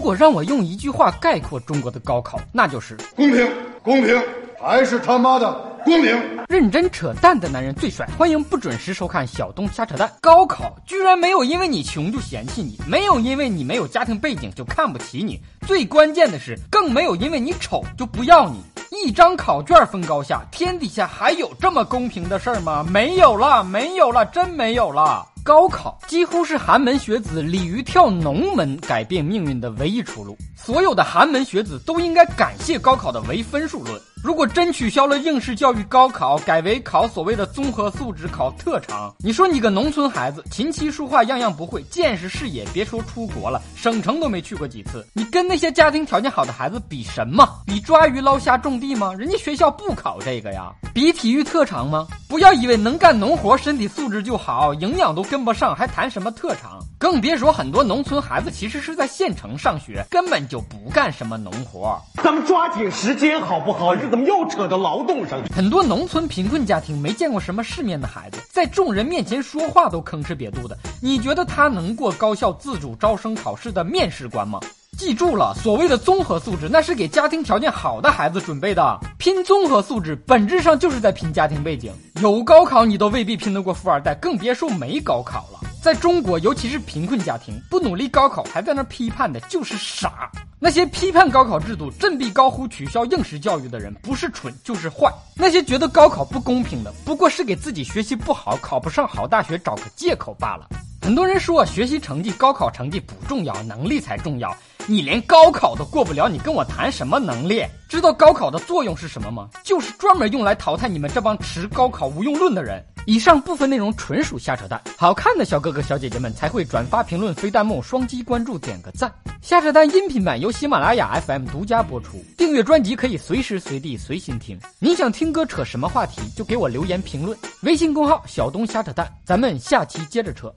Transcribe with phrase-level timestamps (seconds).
[0.00, 3.46] 如果让我用一句话概括中国的高考，那就是公平，
[3.82, 4.18] 公平，
[4.58, 5.52] 还是他妈的
[5.84, 6.18] 公平！
[6.48, 10.10] 认真扯淡的男人最帅，欢迎不准时收看小东瞎扯淡。
[10.22, 18.62] 高考居然没有因为你穷就嫌弃你，没有因为你没有家庭背景就看不起你，最关键的是，更没有因为你丑就不要你。
[19.04, 22.84] 一张考卷分高下，天底下还有这么公平的事儿吗？
[22.90, 25.26] 没有了，没有了，真没有了。
[25.42, 34.00] 高考几乎是寒门学子鲤鱼跳龙门改变命运的唯一出路，所有的寒门学子都应该感谢高考的唯分数论。
[34.22, 47.48] 如果真取消了应试教育高考，改为考所谓的综合素质、考特长，你说你个农村孩子，琴棋书画样样不会，见识视野别说出国了，省城都没去过几次，你跟那些家庭条件好的孩子比什么？
[47.64, 49.14] 比抓鱼捞虾种地吗？
[49.14, 50.70] 人家学校不考这个呀。
[50.92, 52.06] 比体育特长吗？
[52.28, 56.78] 不要以为能干农活，身体素质就好，营养都跟不上，还谈什么特长？
[57.00, 61.98] 更别说很多农村孩子其实是在县城上学，根本就不干什么农活。
[62.22, 63.96] 咱们抓紧时间好不好？
[63.96, 65.50] 这怎么又扯到劳动上去？
[65.50, 70.76] 很多农村贫困家庭没见过什么世面的孩子，在众人面前说话都吭哧瘪肚的。
[71.00, 74.60] 你觉得他能过高校自主招生考试的面试关吗？
[74.98, 79.00] 记住了，所谓的综合素质，那是给家庭条件好的孩子准备的。
[79.16, 81.90] 拼综合素质，本质上就是在拼家庭背景。
[82.20, 85.59] 有高考你都未必拼得过富二代，更别说没高考了。
[85.82, 90.30] 在中国，尤其是贫困家庭，不努力高考还在那批判的，就是傻。
[90.58, 95.10] 那些批判高考制度、振臂高呼取消应试教育的人，不是蠢就是坏。
[95.34, 100.68] 那些觉得高考不公平的，不过是给自己学习不好、考不上好大学找个借口罢了。
[101.00, 104.54] 很多人说学习成绩、高考成绩不重要，能力才重要。
[104.86, 107.64] 你连高考都过不了，你跟我谈什么能力？
[107.88, 109.48] 知道高考的作用是什么吗？
[109.64, 112.84] 就是专门用来淘汰你们这帮持高考无用论的人。
[113.06, 119.12] 以上部分内容纯属瞎扯淡，好看的小哥哥小姐姐们才会转发、评论、飞弹幕、双击关注、点个赞。
[119.40, 124.58] 瞎扯淡音频版由喜马拉雅 FM 独家播出，订阅专辑可以随时随地随心听。
[124.78, 127.36] 你想听歌扯什么话题，就给我留言评论。
[127.62, 130.52] 微信公号小东瞎扯淡，咱们下期接着扯。